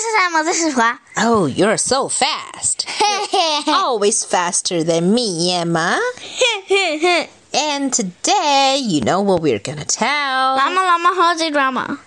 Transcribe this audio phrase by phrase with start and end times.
[0.00, 0.98] 是山姆，这是花。
[1.16, 2.84] Oh, you're so fast.
[2.86, 5.98] 嘿 嘿嘿 Always faster than me, Emma.
[6.68, 7.30] 嘿嘿。
[7.52, 10.56] And today, you know what we're gonna tell.
[10.56, 11.98] Llama, llama, holiday drama.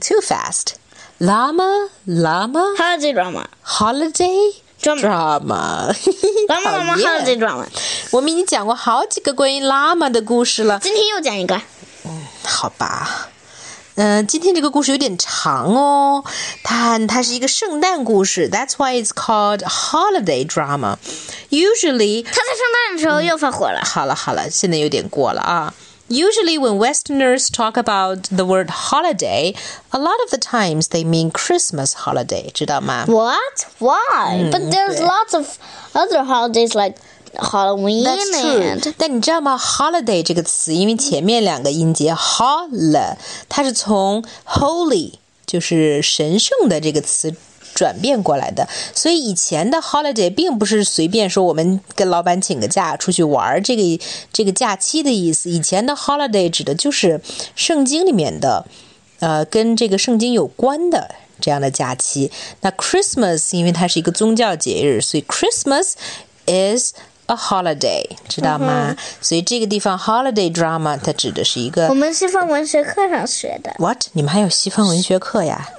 [0.00, 0.74] Too fast.
[1.20, 3.46] Llama, llama, Holiday drama.
[3.62, 4.52] holiday
[4.82, 5.00] Drama.
[5.00, 5.94] drama.
[6.48, 7.66] Llama, llama, 讨厌 holiday drama.
[8.10, 11.60] 我们已经讲过好几个关于 llama 的故事了，今天又讲一个。
[12.44, 13.28] 好吧？
[13.98, 16.24] 嗯、今天这个故事有点长哦，
[16.64, 20.96] 它它是一个圣诞故事，That's why it's called holiday drama.
[21.50, 23.80] Usually 他在圣诞的时候又发火了。
[23.84, 25.74] 好了好了，现在有点过了啊。
[26.10, 29.54] Usually, when Westerners talk about the word holiday,
[29.88, 33.66] a lot of the times they mean Christmas holiday，知道吗 What?
[33.78, 34.50] Why?
[34.52, 35.46] But there's 对 lots of
[35.94, 36.96] other holidays like
[37.35, 43.15] Halloween That's 但你知道吗？holiday 这个词，因为前面两个音节 hol，
[43.47, 45.13] 它是从 holy
[45.45, 47.33] 就是神圣的这个词
[47.73, 55.49] 转变过来的，所以以前的 holiday 并不是随便说我们跟老板请个假出去玩儿这个这个假期的意思。
[55.49, 57.21] 以前的 holiday 指的就是
[57.55, 58.65] 圣经里面的，
[59.19, 61.15] 呃，跟这个圣经有关的。
[61.41, 65.93] 这样的假期，那 Christmas 因为它是一个宗教节日，所以 Christmas
[66.47, 66.93] is
[67.29, 68.95] a holiday，知道吗？
[69.21, 73.71] 所以这个地方 holiday drama 它指的是一个我们西方文学课上学的。
[73.77, 74.07] what？
[74.13, 75.69] 你们还有西方文学课呀？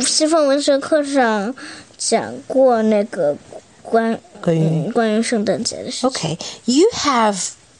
[0.00, 1.54] 西方文学课上
[1.96, 3.36] 讲过那个
[3.82, 6.10] 关关于嗯关于圣诞节的事情。
[6.10, 7.36] Okay, you have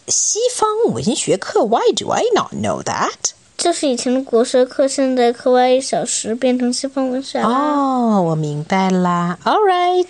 [0.07, 1.65] 西方文学课。
[1.65, 3.33] Why do I not know that?
[3.59, 7.47] 就是以前的国学课，现在课外一小时变成西方文学了。
[7.47, 9.39] 哦，我明白啦。
[9.45, 10.09] All right,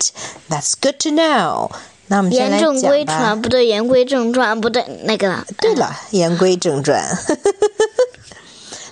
[0.49, 1.69] that's good to know.
[2.11, 5.45] 那我们言正规传不对，言归正传不对，那个。
[5.59, 7.01] 对了，言归正传。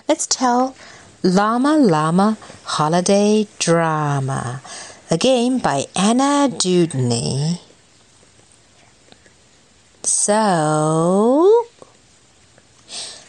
[0.07, 0.71] Let's tell
[1.21, 4.61] Llama Llama Holiday Drama,
[5.09, 7.57] a game by Anna Dewdney.
[10.01, 11.65] So,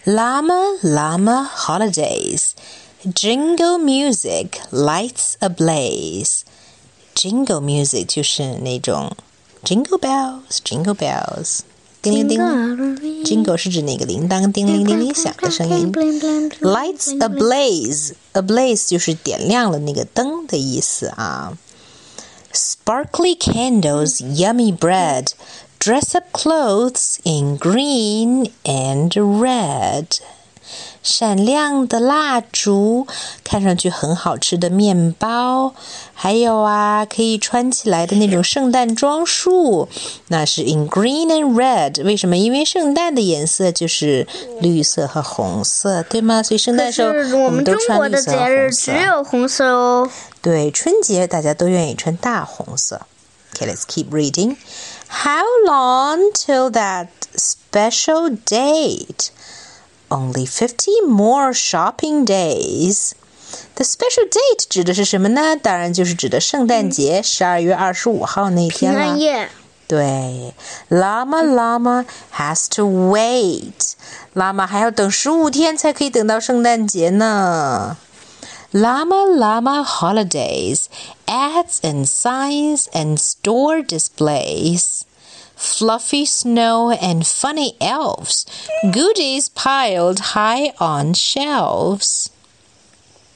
[0.06, 2.54] Llama Llama Holidays,
[3.12, 6.44] jingle music lights ablaze.
[7.16, 9.16] Jingle music 就是那种。
[9.63, 11.59] jingle bells, jingle bells，
[12.01, 13.23] 叮铃叮铃。
[13.23, 15.91] Jingle 是指那个铃铛叮铃叮铃响的声音。
[16.61, 21.57] Lights ablaze, ablaze 就是点亮了那个灯的意思啊。
[22.53, 25.33] Sparkly candles, yummy bread,
[25.79, 30.19] dress up clothes in green and red.
[31.09, 33.07] 闪亮的蜡烛，
[33.43, 35.73] 看上去很好吃的面包，
[36.13, 39.87] 还有啊，可以穿起来的那种圣诞装束，
[40.29, 42.03] 那是 in green and red。
[42.03, 42.37] 为什么？
[42.37, 44.27] 因为圣诞的颜色就是
[44.61, 46.41] 绿色和红色，对吗？
[46.41, 49.05] 所以圣诞可时候是我们们都中国的穿绿色和节日红色只。
[49.05, 50.09] 有红色哦。
[50.41, 53.01] 对，春节大家都愿意穿大红色。
[53.53, 54.57] Okay, let's keep reading.
[55.07, 59.29] How long till that special date?
[60.10, 63.12] only fifty more shopping days.
[63.74, 65.56] The special date 指的是什么呢？
[65.56, 69.48] 当然就是指的圣诞节，十二月二十五号那一天了。
[69.88, 70.54] 对
[70.88, 72.04] ，Llama Llama
[72.36, 73.94] has to wait。
[74.34, 77.96] 拉玛还要等十五天才可以等到圣诞节呢。
[78.72, 80.84] Llama Llama holidays,
[81.26, 85.00] ads and signs and store displays
[85.59, 88.45] Fluffy snow and funny elves,
[88.91, 92.27] goodies piled high on shelves.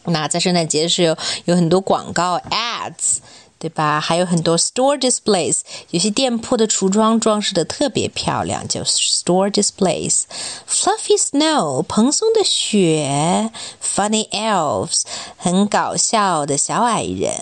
[0.03, 3.19] 那在圣诞节的时候，有很多广告 ads，
[3.64, 3.98] 对吧？
[3.98, 10.24] 还有很多 store displays，有些店铺的橱窗装饰的特别漂亮，叫 store displays。
[10.68, 13.50] Fluffy snow，蓬松的雪
[13.82, 15.04] ；funny elves，
[15.38, 17.32] 很搞笑的小矮人。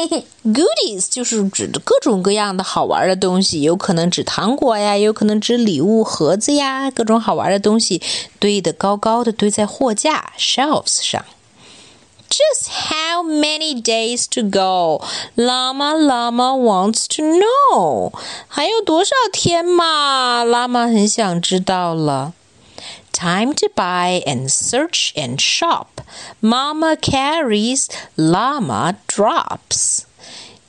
[0.46, 8.00] Goodies 就是指各种各样的好玩的东西，有可能指糖果呀，有可能指礼物盒子呀，各种好玩的东西
[8.38, 11.22] 堆得高高的，堆在货架 shelves 上。
[12.28, 15.00] just how many days to go?
[15.36, 18.12] Llama Llama wants to know.
[18.48, 20.44] 还有多少天嘛？
[20.44, 22.32] 拉玛很想知道了。
[23.12, 26.02] Time to buy and search and shop.
[26.42, 30.04] Mama carries, Llama drops.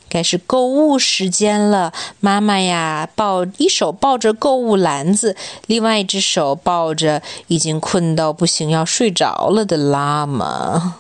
[0.09, 5.35] 该是购物时间了，妈妈呀，抱一手抱着购物篮子，
[5.67, 10.97] 另外一只手抱着已经困到不行要睡着了的拉玛。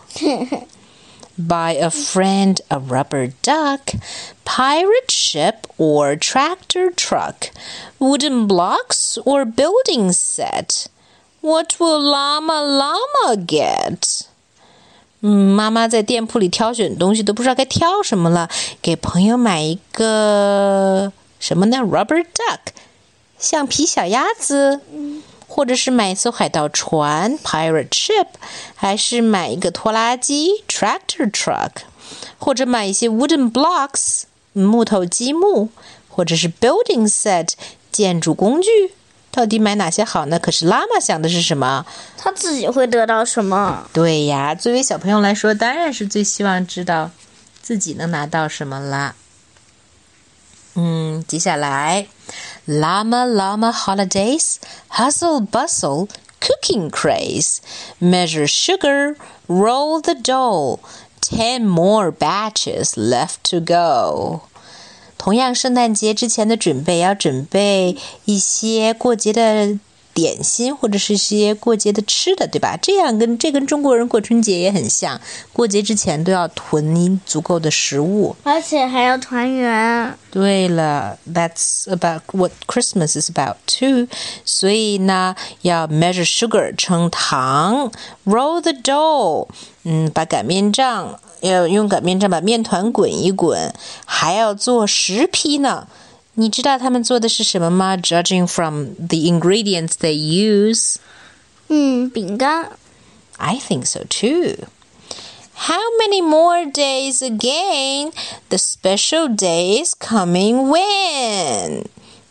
[1.36, 3.94] Buy a friend a rubber duck,
[4.44, 7.50] pirate ship or tractor truck,
[7.98, 10.86] wooden blocks or building set.
[11.40, 14.26] What will Llama Llama get?
[15.21, 18.47] 嗯，妈妈在店铺里挑选东西都不知道该挑什么了，
[18.81, 22.59] 给朋友买一个什么呢？Rubber duck，
[23.39, 24.79] 橡皮小鸭子，
[25.47, 28.27] 或者是买一艘海盗船，Pirate ship，
[28.75, 31.71] 还是买一个拖拉机，Tractor truck，
[32.37, 34.23] 或者买一些 wooden blocks，
[34.53, 35.69] 木头积木，
[36.09, 37.53] 或者是 building set，
[37.91, 38.93] 建筑工具。
[39.36, 40.38] 到底买哪些好呢？
[40.38, 41.86] 可是拉玛想的是什么？
[42.18, 43.88] 他自己会得到什么？
[43.92, 47.10] 对呀，作为小朋友来说，当然是最希望知道
[47.62, 49.14] 自己能拿到什么啦。
[50.74, 52.06] 嗯，接下来，
[52.66, 54.56] Llama Llama holidays,
[54.90, 56.08] hustle bustle,
[56.40, 57.58] cooking craze,
[58.00, 60.80] measure sugar, roll the dough,
[61.20, 64.42] ten more batches left to go.
[65.27, 69.77] 同样，圣诞节之前的准备要准备一些过节的
[70.13, 72.79] 点心，或者是一些过节的吃的，对吧？
[72.81, 75.19] 这样跟这跟中国人过春节也很像，
[75.51, 80.17] 过节之前都要囤足够的食物，而且还要团圆。
[80.31, 84.07] 对了，That's about what Christmas is about too。
[84.45, 87.91] 所以呢，要 measure sugar 称糖
[88.25, 89.49] ，roll the dough，
[89.83, 91.19] 嗯，把擀面杖。
[91.40, 93.74] 要用擀面杖把面团滚一滚，
[94.04, 95.88] 还要做十批呢。
[96.34, 97.96] 你知道他们做的是什么吗？
[97.96, 100.96] Judging from the ingredients they use，
[101.68, 102.70] 嗯，饼干。
[103.36, 104.56] I think so too.
[105.54, 108.12] How many more days again?
[108.48, 111.84] The special day is coming when?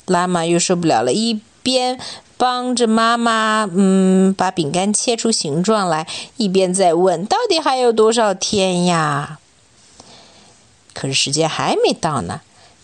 [0.06, 2.00] 拉玛又受不了了，一边
[2.38, 6.08] 帮着妈妈，嗯，把饼干切出形状来，
[6.38, 9.40] 一边在问：“到底还有多少天呀？”
[10.94, 12.42] 可是时间还没到呢。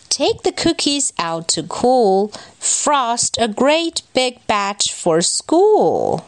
[0.09, 2.31] Take the cookies out to cool.
[2.61, 6.21] Frost a great big batch for school.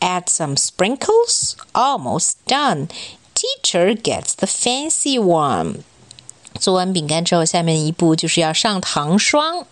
[0.00, 1.56] Add some sprinkles.
[1.72, 2.88] Almost done.
[3.34, 5.82] Teacher gets the fancy one.
[6.61, 9.65] 做完饼干之后，下面一步就是要上糖霜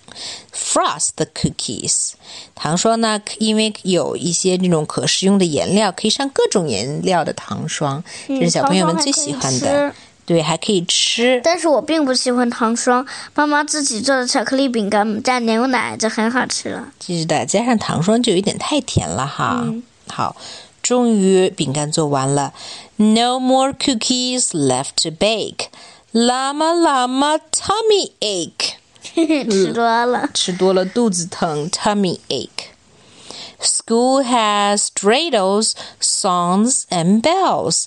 [0.52, 2.14] ，frost the cookies。
[2.56, 9.94] 糖霜呢，因为有一些那种可食用的颜料，可以上各种颜料的糖霜，这是小朋友们最喜欢的。
[10.26, 11.40] 对，还可以吃。
[11.44, 16.88] 但是我并不喜欢糖霜，妈妈自己做的巧克力饼干蘸牛奶就很好吃了。
[17.06, 19.64] 是的，加上糖霜就有点太甜了哈。
[20.08, 20.36] 好，
[20.82, 22.54] 终于饼干做完了
[22.98, 25.68] ，No more cookies left to bake。
[26.13, 28.75] Llama llama tummy ache，
[29.13, 37.87] 吃多了，吃多了肚子疼，tummy ache。School has dreidels, songs, and bells.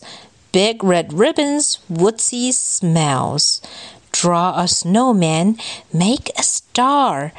[0.51, 3.61] Big red ribbons, woodsy smells.
[4.11, 5.57] Draw a snowman,
[5.93, 7.31] make a star.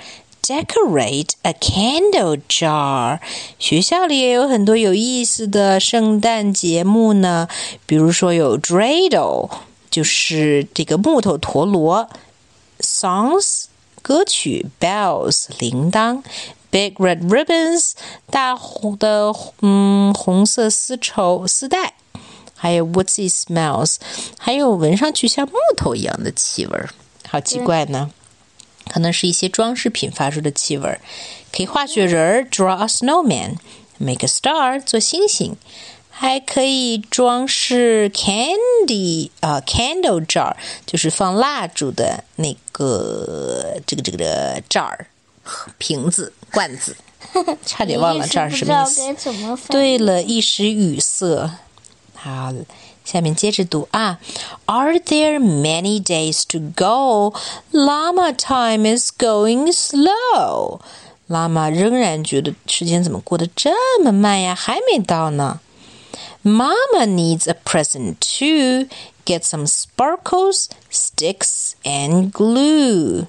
[0.42, 3.18] Decorate a candle jar。
[3.58, 7.48] 学校里也有很多有意思的圣诞节目呢，
[7.86, 9.50] 比如说有 dreidel。
[9.93, 12.09] 就是这个木头陀螺
[12.79, 13.65] ，songs
[14.01, 16.23] 歌曲，bells 铃铛
[16.71, 17.91] ，big red ribbons
[18.31, 19.31] 大红的
[19.61, 21.93] 嗯红色丝绸丝带，
[22.55, 23.97] 还有 woodsy smells
[24.39, 26.89] 还有闻上去像木头一样的气味儿，
[27.29, 28.09] 好奇怪呢。
[28.89, 30.99] 可能是一些装饰品发出的气味儿，
[31.51, 35.55] 可以画雪人儿，draw a snowman，make a star 做星星。
[36.15, 44.95] 还可以装饰 candy 啊，candle jar 就是放蜡烛的那个这个这个的 jar
[45.79, 46.95] 瓶子罐子，
[47.65, 49.67] 差点忘了这儿什么意思。
[49.69, 51.49] 对了，一时语塞。
[52.13, 52.53] 好，
[53.03, 54.19] 下面接着读啊。
[54.65, 57.33] Are there many days to go?
[57.71, 60.79] Llama time is going slow.
[61.27, 63.71] 拉玛仍然觉得时间怎么过得这
[64.03, 64.53] 么慢呀？
[64.55, 65.59] 还没到呢。
[66.42, 68.88] Mama needs a present too.
[69.24, 73.26] Get some sparkles, sticks, and glue.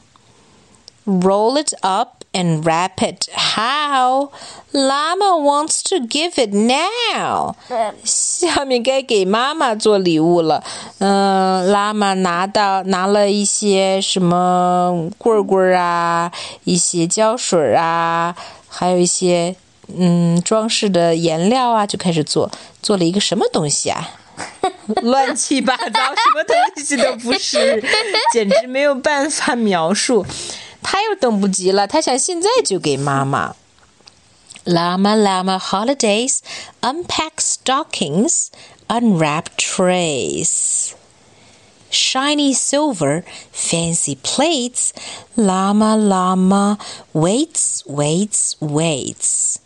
[1.06, 4.32] Roll it up and wrap it how?
[4.72, 7.56] Llama wants to give it now.
[8.04, 10.64] 下面该给妈妈做礼物了。
[11.00, 16.32] 嗯，拉玛拿到拿了一些什么棍棍啊，
[16.64, 18.36] 一些胶水啊，
[18.68, 19.56] 还有一些
[19.89, 22.51] 嗯，装饰的颜料啊，就开始做，
[22.83, 24.11] 做了一个什么东西啊？
[25.03, 27.83] 乱七八糟，什么东西都不是，
[28.33, 30.25] 简直没有办法描述。
[30.83, 33.55] 他又等不及了，他想现在就给妈妈。
[34.65, 36.39] Llama Llama holidays,
[36.81, 38.49] unpack stockings,
[38.89, 40.93] unwrap trays.
[41.91, 43.25] Shiny silver,
[43.55, 44.93] fancy plates.
[45.37, 46.79] Llama Llama
[47.13, 49.59] waits, waits, waits.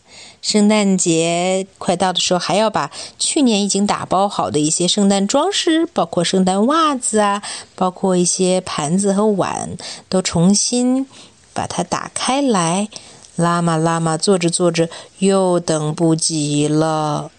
[0.48, 7.42] 圣诞节快到的时候，还要把去年已经打包好的一些圣诞装饰，包括圣诞袜子啊，
[7.74, 9.76] 包括一些盘子和碗，
[10.08, 11.06] 都重新
[11.52, 12.88] 把它打开来。
[13.36, 14.88] 拉玛拉玛做着做着
[15.18, 17.30] 又等不及了。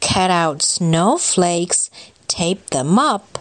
[0.00, 1.88] Cut out snowflakes,
[2.26, 3.38] tape them up,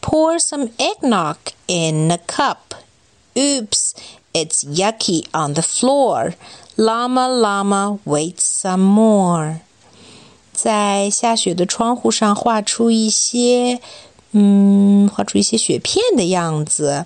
[0.00, 1.36] pour some eggnog
[1.68, 2.71] in a cup.
[3.35, 3.93] Oops,
[4.33, 6.33] it's yucky on the floor.
[6.75, 9.59] Llama llama waits some more.
[10.53, 13.79] 在下雪的窗户上画出一些，
[14.31, 17.05] 嗯，画出一些雪片的样子。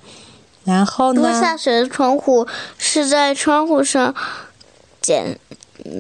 [0.64, 1.42] 然后呢？
[1.42, 4.14] 下雪的窗户是在窗户上
[5.02, 5.40] 剪，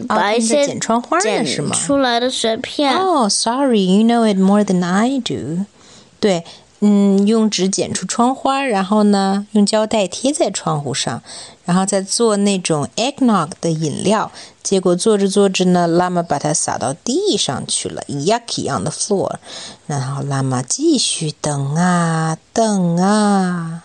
[0.07, 1.75] 把一些剪窗花的是吗？
[1.75, 2.95] 出来的雪片。
[2.95, 5.65] 哦，Sorry，you know it more than I do。
[6.19, 6.45] 对，
[6.80, 11.22] 嗯，用纸剪出窗花，然后呢，用胶带贴在窗户上，
[11.64, 14.30] 然后再做那种 eggnog 的饮料。
[14.62, 19.36] 结果做着做着呢，拉玛把它撒到地上去了，yucky on the floor。
[19.86, 23.84] 然后拉玛继续等啊等啊。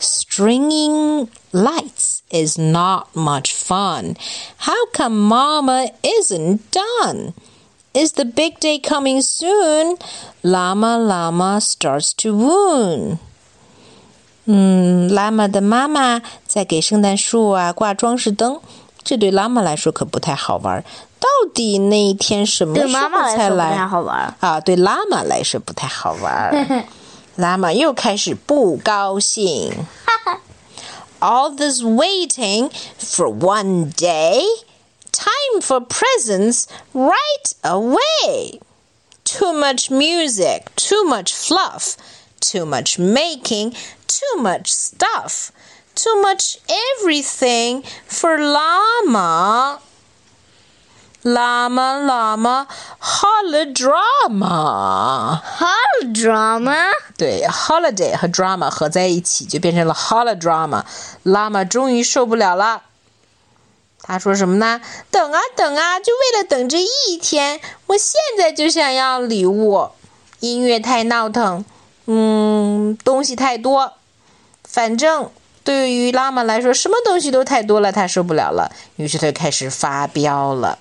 [0.00, 4.16] Stringing lights is not much fun.
[4.58, 7.32] How come Mama isn't done?
[7.97, 9.97] Is the big day coming soon?
[10.41, 13.19] Llama Llama starts to woon.
[14.45, 18.59] 嗯，拉玛的妈妈在给圣诞树啊挂装饰灯，
[19.03, 20.83] 这对拉玛来说可不太好玩。
[21.19, 22.99] 到底那一天什么时候才来？
[22.99, 26.85] 对妈妈来说不太好玩啊，对拉玛来说不太好玩。
[27.35, 29.71] 拉玛又开始不高兴。
[31.19, 32.69] All this waiting
[32.99, 34.43] for one day,
[35.47, 38.59] time for presents right away.
[39.23, 41.95] Too much music, too much fluff,
[42.39, 43.73] too much making,
[44.07, 45.51] too much stuff,
[45.95, 46.57] too much
[46.99, 49.79] everything for Llama.
[51.25, 52.67] Llama, llama,
[52.99, 54.51] holodrama.
[55.57, 56.91] Holodrama?
[57.17, 60.83] 对，holiday 和 drama 合在一起就变成了 holodrama。
[61.23, 62.81] 拉玛终于受不了了，
[64.02, 64.80] 他说什么呢？
[65.10, 69.90] 等啊等啊，就为了等这一天，我现在就想要礼物。
[70.40, 71.64] 音乐太闹腾，
[72.06, 73.94] 嗯，东西太多，
[74.62, 75.30] 反正
[75.64, 78.70] 对于拉玛来说，什么东西都太多了，他受不了了。
[78.94, 80.78] 于是他就开始发飙了。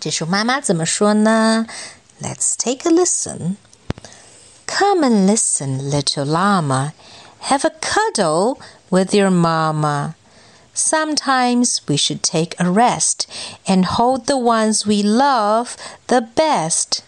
[0.00, 1.66] 这时候妈妈怎么说呢
[2.20, 3.56] ？Let's take a listen.
[4.66, 6.92] Come and listen, little llama.
[7.42, 8.58] Have a cuddle
[8.90, 10.14] with your mama.
[10.75, 13.27] Sometimes we should take a rest
[13.67, 15.75] and hold the ones we love
[16.07, 17.03] the best.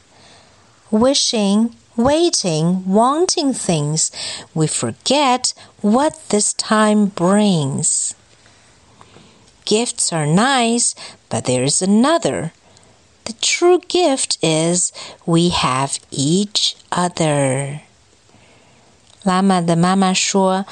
[0.91, 4.11] Wishing, waiting, wanting things,
[4.53, 8.15] we forget what this time brings.
[9.65, 10.93] Gifts are nice,
[11.29, 12.51] but there is another.
[13.25, 14.91] The true gift is
[15.25, 17.81] we have each other.
[19.23, 20.65] 拉玛的妈妈说：“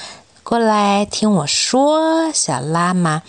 [0.49, 3.23] 过来听我说，小拉玛，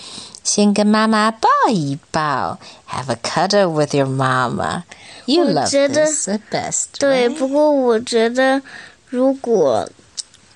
[0.43, 4.83] 先跟妈妈抱一抱，Have a cuddle with your mama.
[5.25, 6.85] You love this the best.
[6.99, 8.61] 对，不过我觉得，
[9.09, 9.89] 如果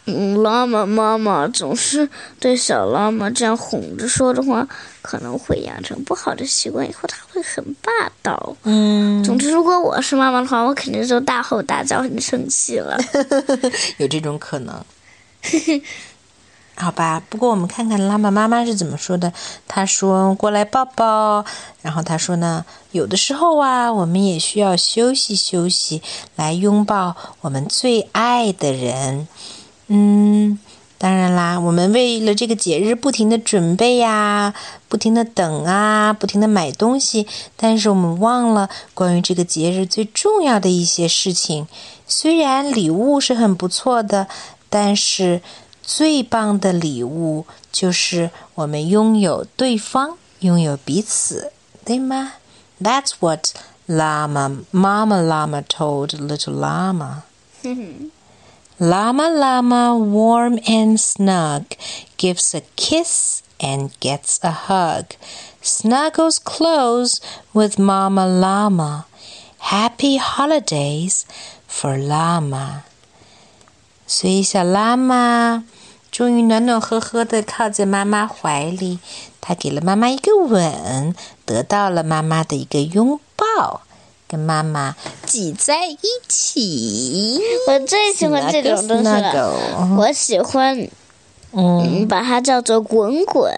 [0.06, 2.08] 嗯，拉玛妈妈总是
[2.40, 4.68] 对小拉玛这样哄着说的话，
[5.02, 7.92] 可能会养成不好的习惯，以后他会很霸
[8.22, 8.56] 道。
[8.66, 13.00] 嗯，总之，如果我是妈妈的话，我肯定就大吼大叫，很生气了。
[13.98, 14.86] 有这种可能。
[16.76, 19.32] 好吧，不过我们看看拉玛妈妈是怎么说的。
[19.68, 21.46] 她说：“过来抱抱。”
[21.84, 26.02] 然后她说呢：“有的时候啊，我们也需要休息休息，
[26.36, 29.28] 来拥抱我们最爱的人。”
[29.94, 30.58] 嗯，
[30.98, 34.54] 当然啦，我们为了这个节日不停的准备呀，
[34.88, 41.68] 不停的等啊，不停的买东西，但是我们忘了关于这个节日最重要的一些事情。
[42.08, 44.28] 虽然礼物是很不错的，
[44.70, 45.42] 但是
[45.84, 51.52] 最棒的礼物就是我们拥有对方，拥有彼此，
[51.84, 52.34] 对吗
[52.82, 53.50] ？That's what
[53.88, 57.24] Llama Mama Llama told little Llama.
[58.80, 61.66] Llama Llama, warm and snug,
[62.18, 65.16] gives a kiss and gets a hug.
[65.62, 67.22] Snuggles close
[67.54, 69.06] with Mama Llama.
[69.60, 71.26] Happy holidays
[71.68, 72.84] for Llama.
[74.14, 75.64] 所以小拉玛
[76.12, 79.00] 终于暖暖和和的靠在妈妈怀里，
[79.40, 81.16] 他给了妈妈一个吻，
[81.46, 83.84] 得到了妈妈的一个拥抱。
[84.28, 87.40] 跟妈妈挤在一起。
[87.70, 89.96] 我最喜欢这种东西了。
[89.98, 90.90] 我喜欢，
[91.54, 93.50] 嗯，把它叫做滚滚。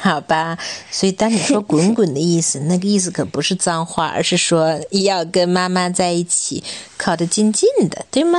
[0.00, 0.56] 好吧。
[0.90, 6.62] 所以当你说“滚滚”的意思， 那个意思可不是脏话，而是说要跟妈妈在一起，
[6.96, 8.38] 靠得近近的，对吗？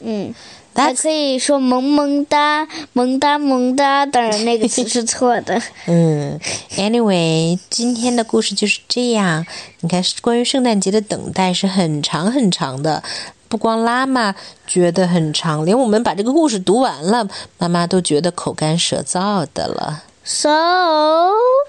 [0.00, 0.34] 嗯。
[0.72, 5.60] 还可以说萌萌哒，萌哒萌哒，当然那个词是错的。
[5.86, 6.38] 嗯
[6.76, 9.44] ，Anyway，今天的故事就是这样。
[9.80, 13.02] 你看，关于圣诞节的等待是很长很长的，
[13.48, 14.34] 不光拉玛
[14.66, 17.28] 觉得很长，连我们把这个故事读完了，
[17.58, 20.04] 妈妈都觉得口干舌燥的了。
[20.24, 20.48] So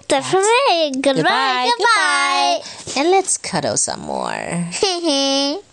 [0.08, 1.02] that's it.
[1.02, 2.62] Goodbye, goodbye,
[2.96, 4.68] and let's cuddle some more.